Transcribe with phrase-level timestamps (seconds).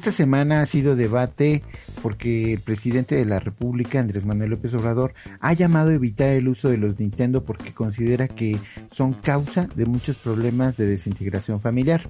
[0.00, 1.62] Esta semana ha sido debate
[2.02, 6.48] porque el presidente de la República, Andrés Manuel López Obrador, ha llamado a evitar el
[6.48, 8.56] uso de los Nintendo porque considera que
[8.92, 12.08] son causa de muchos problemas de desintegración familiar.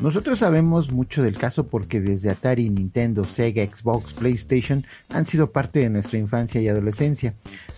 [0.00, 5.80] Nosotros sabemos mucho del caso porque desde Atari, Nintendo, Sega, Xbox, PlayStation han sido parte
[5.80, 7.34] de nuestra infancia y adolescencia.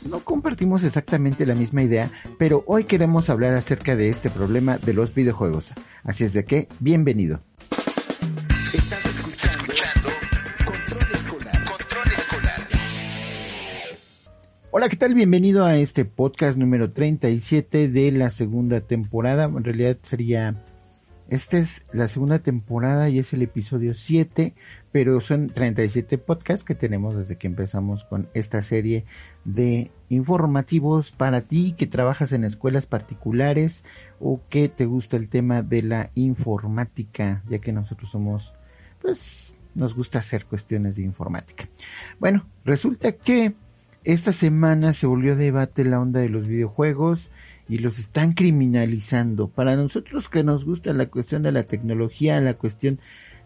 [0.09, 4.95] No compartimos exactamente la misma idea, pero hoy queremos hablar acerca de este problema de
[4.95, 5.73] los videojuegos.
[6.05, 7.41] Así es de que, bienvenido.
[14.75, 15.13] Hola, ¿qué tal?
[15.13, 19.45] Bienvenido a este podcast número 37 de la segunda temporada.
[19.45, 20.65] En realidad sería,
[21.29, 24.55] esta es la segunda temporada y es el episodio 7,
[24.91, 29.05] pero son 37 podcasts que tenemos desde que empezamos con esta serie
[29.45, 33.85] de informativos para ti que trabajas en escuelas particulares
[34.21, 38.55] o que te gusta el tema de la informática, ya que nosotros somos,
[39.03, 41.69] pues, nos gusta hacer cuestiones de informática.
[42.19, 43.55] Bueno, resulta que
[44.05, 47.31] esta semana se volvió debate la onda de los videojuegos
[47.69, 49.49] y los están criminalizando.
[49.49, 53.01] Para nosotros que nos gusta la cuestión de la tecnología, la cuestión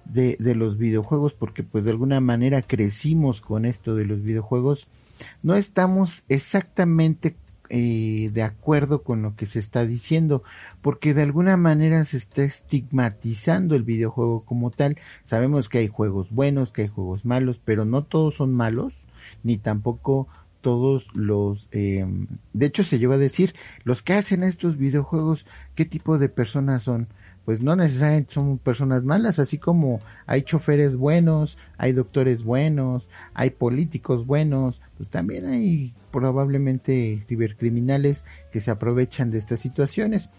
[0.05, 4.87] de, de los videojuegos, porque pues de alguna manera crecimos con esto de los videojuegos,
[5.43, 7.37] no estamos exactamente
[7.69, 10.45] eh, de acuerdo con lo que se está diciendo,
[10.83, 14.99] porque de alguna manera se está estigmatizando el videojuego como tal.
[15.25, 18.95] Sabemos que hay juegos buenos, que hay juegos malos, pero no todos son malos,
[19.43, 20.29] ni tampoco
[20.67, 22.05] todos los, eh,
[22.53, 26.83] de hecho se lleva a decir, los que hacen estos videojuegos, ¿qué tipo de personas
[26.83, 27.07] son?
[27.45, 33.51] Pues no necesariamente son personas malas, así como hay choferes buenos, hay doctores buenos, hay
[33.51, 40.31] políticos buenos, pues también hay probablemente cibercriminales que se aprovechan de estas situaciones.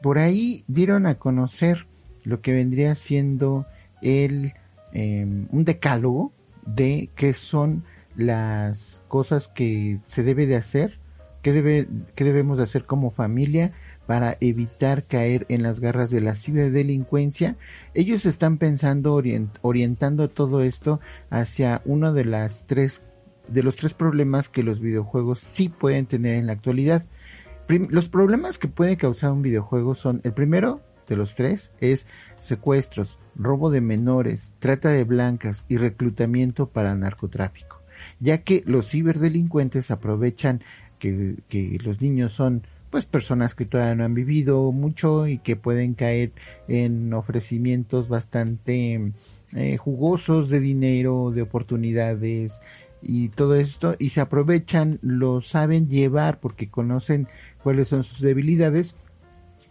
[0.00, 1.86] Por ahí dieron a conocer
[2.22, 3.66] lo que vendría siendo
[4.00, 4.52] el
[4.92, 6.32] eh, un decálogo
[6.66, 7.82] de qué son
[8.16, 10.98] las cosas que se debe de hacer,
[11.42, 13.72] que debe, que debemos de hacer como familia
[14.06, 17.56] para evitar caer en las garras de la ciberdelincuencia.
[17.94, 19.20] Ellos están pensando
[19.62, 21.00] orientando todo esto
[21.30, 23.04] hacia uno de las tres
[23.48, 27.04] de los tres problemas que los videojuegos sí pueden tener en la actualidad.
[27.68, 32.06] los problemas que puede causar un videojuego son el primero de los tres es
[32.40, 37.81] secuestros, robo de menores, trata de blancas y reclutamiento para narcotráfico
[38.20, 40.62] ya que los ciberdelincuentes aprovechan
[40.98, 45.94] que, los niños son pues personas que todavía no han vivido mucho y que pueden
[45.94, 46.32] caer
[46.68, 49.12] en ofrecimientos bastante
[49.54, 52.60] eh, jugosos de dinero, de oportunidades
[53.00, 57.28] y todo esto y se aprovechan, lo saben llevar porque conocen
[57.62, 58.94] cuáles son sus debilidades,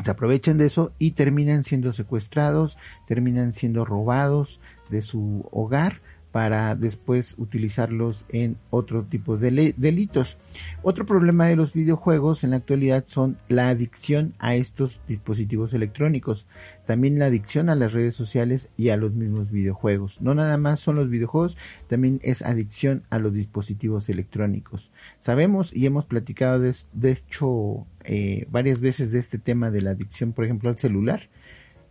[0.04, 2.78] se aprovechan de eso y terminan siendo secuestrados,
[3.08, 4.60] terminan siendo robados
[4.90, 10.38] de su hogar para después utilizarlos en otro tipo de delitos.
[10.82, 16.46] Otro problema de los videojuegos en la actualidad son la adicción a estos dispositivos electrónicos,
[16.86, 20.22] también la adicción a las redes sociales y a los mismos videojuegos.
[20.22, 24.92] No nada más son los videojuegos, también es adicción a los dispositivos electrónicos.
[25.20, 30.32] Sabemos y hemos platicado de, hecho eh, varias veces de este tema de la adicción,
[30.32, 31.30] por ejemplo, al celular.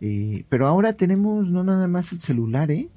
[0.03, 2.89] Eh, pero ahora tenemos no nada más el celular, ¿eh?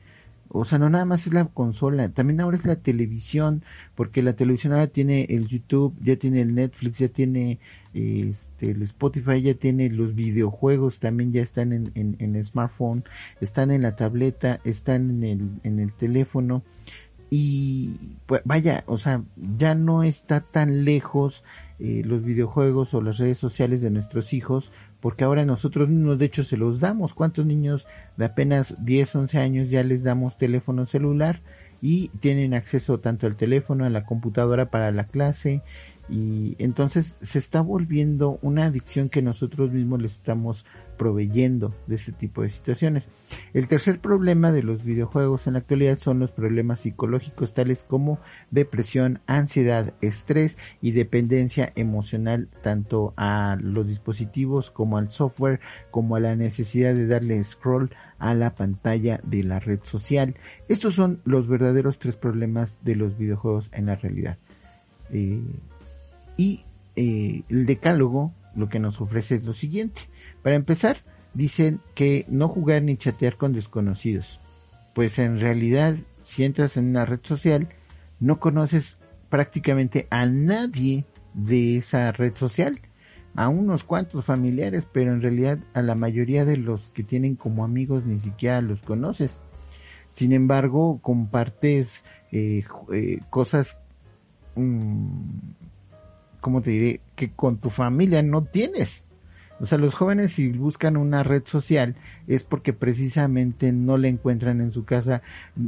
[0.56, 3.64] O sea, no nada más es la consola, también ahora es la televisión,
[3.96, 7.58] porque la televisión ahora tiene el YouTube, ya tiene el Netflix, ya tiene
[7.92, 13.02] este, el Spotify, ya tiene los videojuegos, también ya están en, en, el smartphone,
[13.40, 16.62] están en la tableta, están en el, en el teléfono.
[17.30, 19.24] Y pues vaya, o sea,
[19.58, 21.42] ya no está tan lejos
[21.80, 24.70] eh, los videojuegos o las redes sociales de nuestros hijos
[25.04, 27.12] porque ahora nosotros mismos de hecho se los damos.
[27.12, 31.42] ¿Cuántos niños de apenas 10, 11 años ya les damos teléfono celular
[31.82, 35.60] y tienen acceso tanto al teléfono, a la computadora para la clase
[36.08, 40.66] y entonces se está volviendo una adicción que nosotros mismos le estamos
[40.98, 43.08] proveyendo de este tipo de situaciones.
[43.52, 48.20] El tercer problema de los videojuegos en la actualidad son los problemas psicológicos tales como
[48.50, 55.60] depresión, ansiedad, estrés y dependencia emocional tanto a los dispositivos como al software
[55.90, 60.36] como a la necesidad de darle scroll a la pantalla de la red social.
[60.68, 64.38] Estos son los verdaderos tres problemas de los videojuegos en la realidad.
[65.10, 65.42] Eh,
[66.36, 66.64] y
[66.96, 70.02] eh, el decálogo lo que nos ofrece es lo siguiente.
[70.42, 70.98] Para empezar,
[71.34, 74.40] dicen que no jugar ni chatear con desconocidos.
[74.94, 77.68] Pues en realidad, si entras en una red social,
[78.20, 78.98] no conoces
[79.28, 81.04] prácticamente a nadie
[81.34, 82.80] de esa red social.
[83.36, 87.64] A unos cuantos familiares, pero en realidad a la mayoría de los que tienen como
[87.64, 89.40] amigos ni siquiera los conoces.
[90.12, 93.80] Sin embargo, compartes eh, eh, cosas,
[94.54, 95.18] mm,
[96.44, 97.00] ¿cómo te diré?
[97.16, 99.02] Que con tu familia no tienes.
[99.60, 101.96] O sea, los jóvenes si buscan una red social
[102.26, 105.22] es porque precisamente no le encuentran en su casa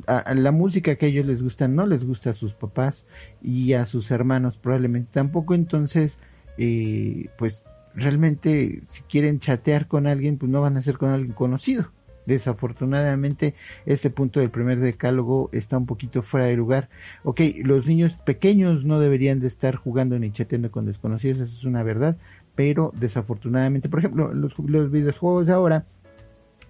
[0.07, 3.07] a, la música que a ellos les gusta, no les gusta a sus papás
[3.41, 5.55] y a sus hermanos probablemente tampoco.
[5.55, 6.19] Entonces,
[6.59, 7.65] eh, pues
[7.95, 11.91] realmente si quieren chatear con alguien, pues no van a ser con alguien conocido.
[12.27, 13.55] Desafortunadamente,
[13.87, 16.89] este punto del primer decálogo está un poquito fuera de lugar.
[17.25, 21.65] Ok, los niños pequeños no deberían de estar jugando ni chateando con desconocidos, eso es
[21.65, 22.17] una verdad,
[22.55, 25.85] pero desafortunadamente, por ejemplo, los, los videojuegos de ahora,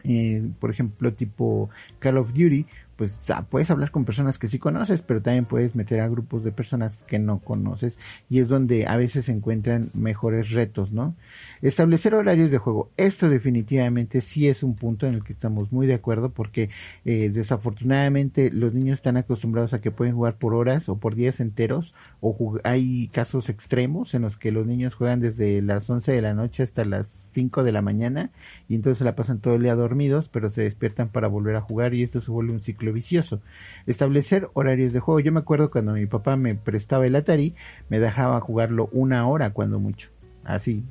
[0.05, 2.67] eh, por ejemplo, tipo Call of Duty,
[2.97, 3.21] pues
[3.51, 6.99] puedes hablar con personas que sí conoces, pero también puedes meter a grupos de personas
[7.07, 7.99] que no conoces
[8.31, 11.15] y es donde a veces se encuentran mejores retos, ¿no?
[11.61, 12.91] Establecer horarios de juego.
[12.97, 16.71] Esto definitivamente sí es un punto en el que estamos muy de acuerdo porque
[17.05, 21.41] eh, desafortunadamente los niños están acostumbrados a que pueden jugar por horas o por días
[21.41, 26.23] enteros o hay casos extremos en los que los niños juegan desde las 11 de
[26.23, 28.31] la noche hasta las 5 de la mañana
[28.69, 31.61] y entonces se la pasan todo el día dormidos pero se despiertan para volver a
[31.61, 33.41] jugar y esto se vuelve un ciclo vicioso.
[33.87, 35.21] Establecer horarios de juego.
[35.21, 37.55] Yo me acuerdo cuando mi papá me prestaba el Atari,
[37.89, 40.11] me dejaba jugarlo una hora cuando mucho.
[40.45, 40.85] Así.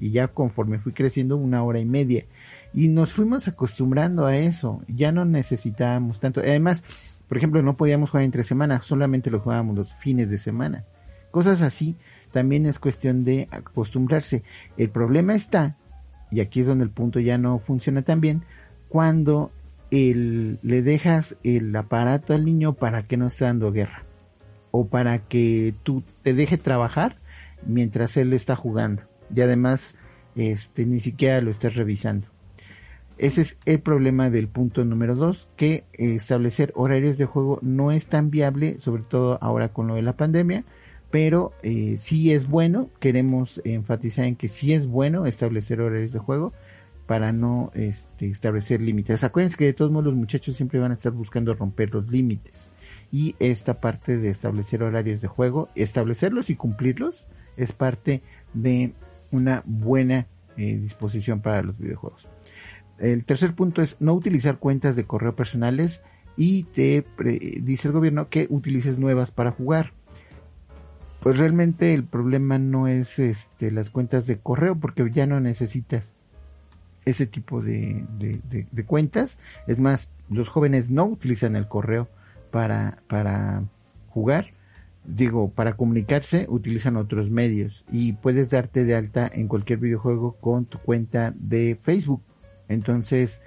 [0.00, 2.24] Y ya conforme fui creciendo, una hora y media.
[2.74, 4.82] Y nos fuimos acostumbrando a eso.
[4.88, 6.40] Ya no necesitábamos tanto.
[6.40, 6.82] Además,
[7.28, 10.84] por ejemplo, no podíamos jugar entre semanas, solamente lo jugábamos los fines de semana.
[11.30, 11.94] Cosas así
[12.32, 14.42] también es cuestión de acostumbrarse.
[14.76, 15.76] El problema está,
[16.32, 18.42] y aquí es donde el punto ya no funciona tan bien,
[18.88, 19.52] cuando
[19.90, 24.04] le dejas el aparato al niño para que no esté dando guerra.
[24.70, 27.16] O para que tú te deje trabajar
[27.66, 29.02] mientras él está jugando.
[29.34, 29.96] Y además
[30.36, 32.28] este ni siquiera lo estés revisando.
[33.18, 38.08] Ese es el problema del punto número dos, que establecer horarios de juego no es
[38.08, 40.64] tan viable, sobre todo ahora con lo de la pandemia,
[41.10, 46.18] pero eh, sí es bueno, queremos enfatizar en que sí es bueno establecer horarios de
[46.18, 46.54] juego,
[47.10, 49.24] para no este, establecer límites.
[49.24, 52.70] Acuérdense que de todos modos los muchachos siempre van a estar buscando romper los límites.
[53.10, 57.26] Y esta parte de establecer horarios de juego, establecerlos y cumplirlos,
[57.56, 58.22] es parte
[58.54, 58.92] de
[59.32, 62.28] una buena eh, disposición para los videojuegos.
[63.00, 66.02] El tercer punto es no utilizar cuentas de correo personales
[66.36, 67.04] y te
[67.60, 69.94] dice el gobierno que utilices nuevas para jugar.
[71.18, 76.14] Pues realmente el problema no es este, las cuentas de correo porque ya no necesitas
[77.04, 79.38] ese tipo de, de, cuentas.
[79.66, 82.08] Es más, los jóvenes no utilizan el correo
[82.50, 83.62] para, para
[84.10, 84.52] jugar.
[85.04, 90.66] Digo, para comunicarse utilizan otros medios y puedes darte de alta en cualquier videojuego con
[90.66, 92.22] tu cuenta de Facebook.
[92.68, 93.42] Entonces,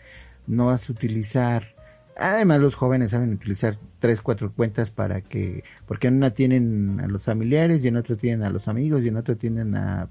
[0.47, 1.73] no vas a utilizar
[2.15, 7.07] Además, los jóvenes saben utilizar tres, cuatro cuentas para que, porque en una tienen a
[7.07, 10.09] los familiares y en otra tienen a los amigos y en otra tienen a,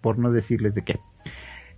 [0.00, 1.00] por no decirles de qué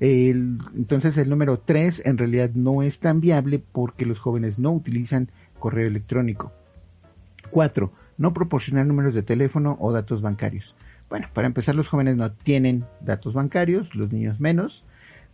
[0.01, 5.31] entonces el número 3 en realidad no es tan viable porque los jóvenes no utilizan
[5.59, 6.53] correo electrónico.
[7.51, 7.93] 4.
[8.17, 10.75] No proporcionar números de teléfono o datos bancarios.
[11.11, 14.85] Bueno, para empezar los jóvenes no tienen datos bancarios, los niños menos,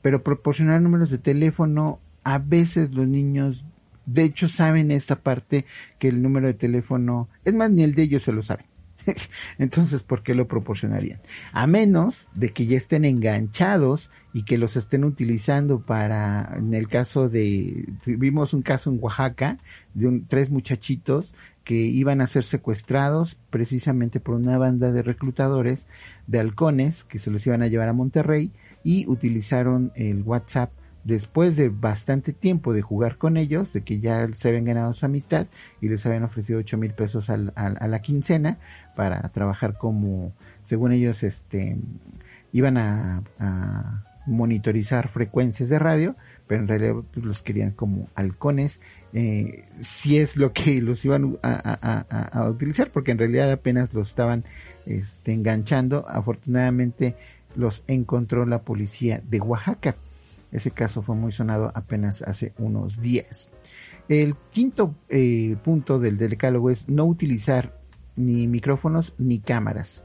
[0.02, 3.64] pero proporcionar números de teléfono a veces los niños
[4.06, 5.66] de hecho saben esta parte
[5.98, 8.66] que el número de teléfono, es más, ni el de ellos se lo saben.
[9.58, 11.20] Entonces, ¿por qué lo proporcionarían?
[11.52, 16.88] A menos de que ya estén enganchados y que los estén utilizando para, en el
[16.88, 19.58] caso de, vimos un caso en Oaxaca
[19.94, 21.34] de tres muchachitos
[21.64, 25.88] que iban a ser secuestrados precisamente por una banda de reclutadores
[26.28, 28.52] de halcones que se los iban a llevar a Monterrey
[28.84, 30.70] y utilizaron el WhatsApp
[31.06, 35.06] después de bastante tiempo de jugar con ellos, de que ya se habían ganado su
[35.06, 35.46] amistad
[35.80, 38.58] y les habían ofrecido ocho mil pesos a la quincena
[38.96, 40.32] para trabajar como,
[40.64, 41.76] según ellos, este,
[42.52, 43.22] iban a,
[44.28, 46.16] monitorizar frecuencias de radio,
[46.48, 48.80] pero en realidad pues, los querían como halcones,
[49.12, 54.42] eh, si es lo que los iban a, utilizar, porque en realidad apenas los estaban
[54.84, 56.08] este, enganchando.
[56.08, 57.14] Afortunadamente
[57.54, 59.94] los encontró la policía de Oaxaca.
[60.56, 63.50] Ese caso fue muy sonado apenas hace unos días.
[64.08, 67.78] El quinto eh, punto del decálogo es no utilizar
[68.16, 70.02] ni micrófonos ni cámaras.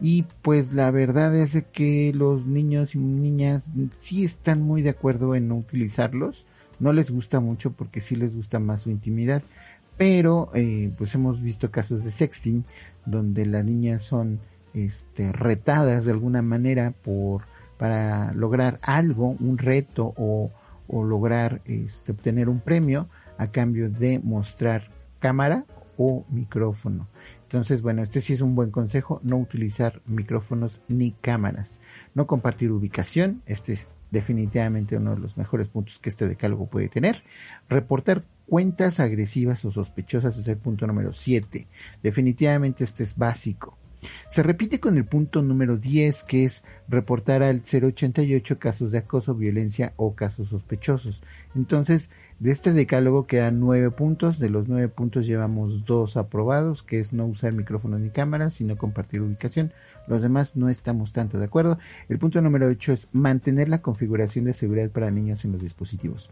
[0.00, 3.62] Y pues la verdad es que los niños y niñas
[4.00, 6.46] sí están muy de acuerdo en no utilizarlos.
[6.80, 9.44] No les gusta mucho porque sí les gusta más su intimidad.
[9.96, 12.64] Pero eh, pues hemos visto casos de sexting
[13.06, 14.40] donde las niñas son
[14.74, 17.42] este, retadas de alguna manera por
[17.80, 20.50] para lograr algo, un reto o,
[20.92, 23.08] lograr este, obtener un premio
[23.38, 24.84] a cambio de mostrar
[25.18, 25.64] cámara
[25.96, 27.08] o micrófono.
[27.44, 31.80] Entonces, bueno, este sí es un buen consejo, no utilizar micrófonos ni cámaras,
[32.14, 36.90] no compartir ubicación, este es definitivamente uno de los mejores puntos que este decálogo puede
[36.90, 37.22] tener,
[37.70, 41.66] reportar cuentas agresivas o sospechosas es el punto número 7,
[42.02, 43.78] definitivamente este es básico.
[44.28, 49.34] Se repite con el punto número 10, que es reportar al 088 casos de acoso,
[49.34, 51.22] violencia o casos sospechosos.
[51.54, 54.38] Entonces, de este decálogo quedan nueve puntos.
[54.38, 58.78] De los nueve puntos llevamos dos aprobados, que es no usar micrófonos ni cámaras, sino
[58.78, 59.72] compartir ubicación.
[60.06, 61.78] Los demás no estamos tanto de acuerdo.
[62.08, 66.30] El punto número 8 es mantener la configuración de seguridad para niños en los dispositivos.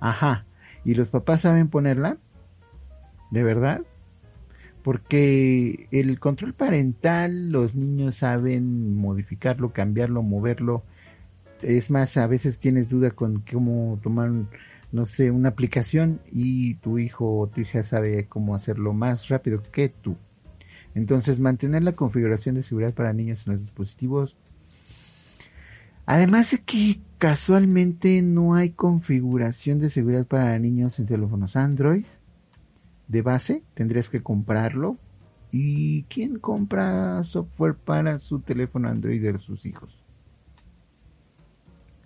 [0.00, 0.46] Ajá.
[0.84, 2.16] ¿Y los papás saben ponerla?
[3.30, 3.82] ¿De verdad?
[4.82, 10.82] Porque el control parental los niños saben modificarlo, cambiarlo, moverlo.
[11.62, 14.30] Es más, a veces tienes duda con cómo tomar,
[14.90, 19.62] no sé, una aplicación y tu hijo o tu hija sabe cómo hacerlo más rápido
[19.62, 20.16] que tú.
[20.94, 24.36] Entonces, mantener la configuración de seguridad para niños en los dispositivos.
[26.04, 32.04] Además de que casualmente no hay configuración de seguridad para niños en teléfonos Android
[33.12, 34.96] de base, tendrías que comprarlo.
[35.52, 40.02] ¿Y quién compra software para su teléfono Android de sus hijos?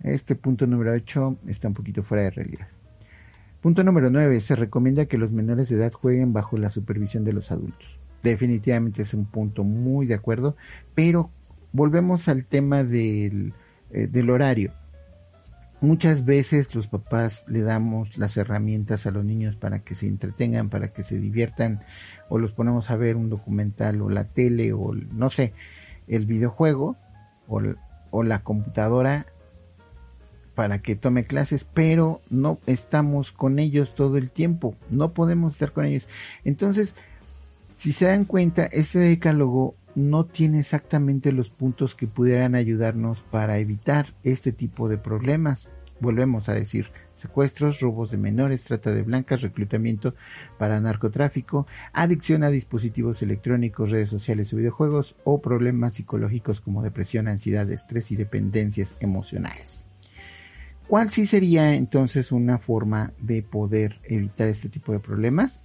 [0.03, 2.67] Este punto número 8 está un poquito fuera de realidad.
[3.61, 4.39] Punto número 9.
[4.41, 7.99] Se recomienda que los menores de edad jueguen bajo la supervisión de los adultos.
[8.21, 10.57] Definitivamente es un punto muy de acuerdo,
[10.93, 11.31] pero
[11.71, 13.53] volvemos al tema del,
[13.91, 14.73] eh, del horario
[15.81, 20.69] muchas veces los papás le damos las herramientas a los niños para que se entretengan,
[20.69, 21.81] para que se diviertan,
[22.29, 25.53] o los ponemos a ver un documental o la tele o no sé,
[26.07, 26.97] el videojuego
[27.47, 29.27] o, la computadora
[30.55, 35.71] para que tome clases, pero no estamos con ellos todo el tiempo, no podemos estar
[35.71, 36.07] con ellos.
[36.43, 36.95] Entonces,
[37.75, 43.57] si se dan cuenta, este decálogo no tiene exactamente los puntos que pudieran ayudarnos para
[43.57, 45.71] evitar este tipo de problemas.
[45.99, 50.13] Volvemos a decir, secuestros, robos de menores, trata de blancas, reclutamiento
[50.59, 57.27] para narcotráfico, adicción a dispositivos electrónicos, redes sociales o videojuegos o problemas psicológicos como depresión,
[57.27, 59.83] ansiedad, estrés y dependencias emocionales.
[60.87, 65.63] ¿Cuál sí sería entonces una forma de poder evitar este tipo de problemas?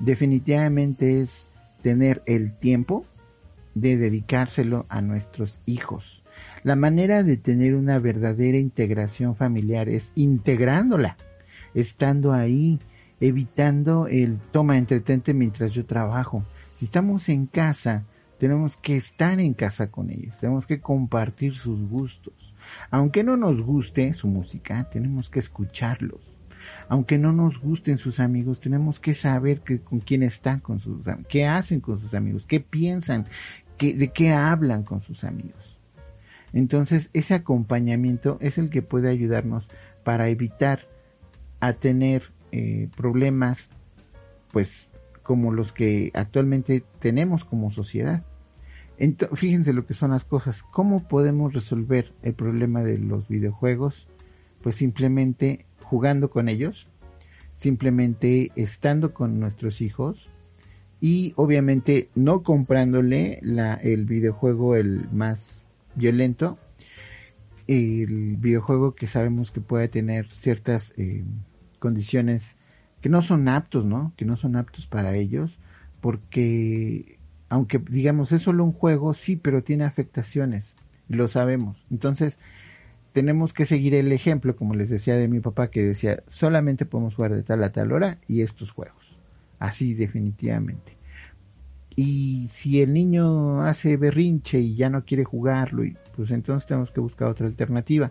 [0.00, 1.48] Definitivamente es
[1.82, 3.06] tener el tiempo
[3.74, 6.22] de dedicárselo a nuestros hijos.
[6.62, 11.16] La manera de tener una verdadera integración familiar es integrándola,
[11.74, 12.78] estando ahí,
[13.20, 16.44] evitando el toma entretente mientras yo trabajo.
[16.74, 18.04] Si estamos en casa,
[18.38, 22.34] tenemos que estar en casa con ellos, tenemos que compartir sus gustos.
[22.90, 26.20] Aunque no nos guste su música, tenemos que escucharlos.
[26.88, 31.02] Aunque no nos gusten sus amigos, tenemos que saber que, con quién están, con sus,
[31.28, 33.26] qué hacen con sus amigos, qué piensan,
[33.80, 35.78] de qué hablan con sus amigos.
[36.52, 39.68] Entonces, ese acompañamiento es el que puede ayudarnos
[40.04, 40.88] para evitar
[41.74, 43.70] tener eh, problemas,
[44.52, 44.88] pues,
[45.22, 48.24] como los que actualmente tenemos como sociedad.
[49.34, 50.62] fíjense lo que son las cosas.
[50.62, 54.08] ¿Cómo podemos resolver el problema de los videojuegos?
[54.62, 56.88] Pues simplemente jugando con ellos,
[57.56, 60.28] simplemente estando con nuestros hijos,
[61.00, 65.64] y obviamente no comprándole la, el videojuego el más
[65.94, 66.58] violento,
[67.66, 71.24] el videojuego que sabemos que puede tener ciertas eh,
[71.78, 72.58] condiciones
[73.00, 74.12] que no son aptos, ¿no?
[74.16, 75.58] Que no son aptos para ellos,
[76.00, 80.76] porque aunque digamos es solo un juego, sí, pero tiene afectaciones,
[81.08, 81.84] lo sabemos.
[81.90, 82.38] Entonces,
[83.12, 87.14] tenemos que seguir el ejemplo, como les decía de mi papá, que decía, solamente podemos
[87.14, 88.99] jugar de tal a tal hora y estos juegos.
[89.60, 90.96] Así definitivamente.
[91.94, 95.84] Y si el niño hace berrinche y ya no quiere jugarlo,
[96.16, 98.10] pues entonces tenemos que buscar otra alternativa.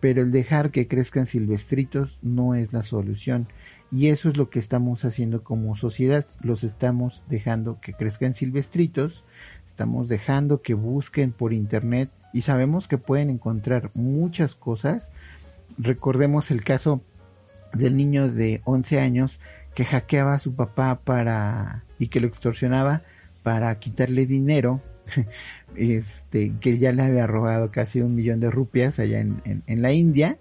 [0.00, 3.46] Pero el dejar que crezcan silvestritos no es la solución.
[3.92, 6.26] Y eso es lo que estamos haciendo como sociedad.
[6.40, 9.24] Los estamos dejando que crezcan silvestritos.
[9.66, 12.10] Estamos dejando que busquen por internet.
[12.32, 15.12] Y sabemos que pueden encontrar muchas cosas.
[15.78, 17.02] Recordemos el caso
[17.72, 19.38] del niño de 11 años
[19.78, 23.02] que hackeaba a su papá para y que lo extorsionaba
[23.44, 24.82] para quitarle dinero
[25.76, 29.92] este que ya le había robado casi un millón de rupias allá en, en, la
[29.92, 30.36] India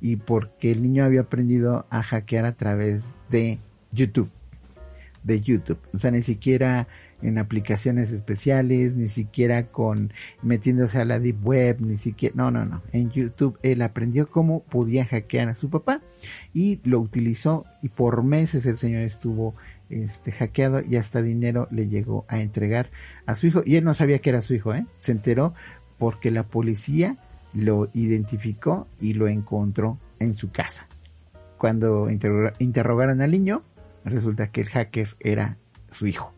[0.00, 3.60] y porque el niño había aprendido a hackear a través de
[3.92, 4.32] YouTube
[5.22, 5.78] de YouTube.
[5.94, 6.88] O sea ni siquiera
[7.22, 10.12] en aplicaciones especiales, ni siquiera con
[10.42, 12.82] metiéndose a la deep web, ni siquiera, no, no, no.
[12.92, 16.00] En YouTube él aprendió cómo podía hackear a su papá
[16.52, 19.54] y lo utilizó y por meses el señor estuvo
[19.88, 22.90] este hackeado y hasta dinero le llegó a entregar
[23.26, 24.86] a su hijo y él no sabía que era su hijo, ¿eh?
[24.98, 25.54] Se enteró
[25.98, 27.16] porque la policía
[27.54, 30.86] lo identificó y lo encontró en su casa.
[31.58, 33.62] Cuando interrogaron al niño,
[34.04, 35.58] resulta que el hacker era
[35.90, 36.32] su hijo.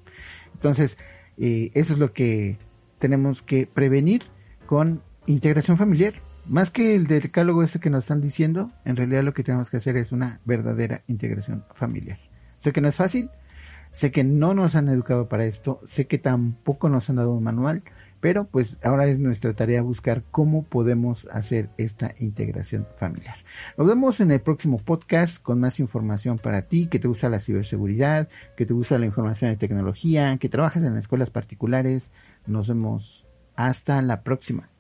[0.55, 0.99] Entonces,
[1.37, 2.57] eh, eso es lo que
[2.99, 4.23] tenemos que prevenir
[4.67, 6.15] con integración familiar.
[6.47, 9.79] Más que el decálogo este que nos están diciendo, en realidad lo que tenemos que
[9.79, 12.19] hacer es una verdadera integración familiar.
[12.59, 13.31] Sé que no es fácil,
[13.93, 17.45] sé que no nos han educado para esto, sé que tampoco nos han dado un
[17.45, 17.83] manual,
[18.25, 23.37] pero pues ahora es nuestra tarea buscar cómo podemos hacer esta integración familiar.
[23.77, 27.39] Nos vemos en el próximo podcast con más información para ti, que te gusta la
[27.39, 32.13] ciberseguridad, que te gusta la información de tecnología, que trabajas en escuelas particulares.
[32.47, 33.27] Nos vemos
[33.57, 34.71] hasta la próxima.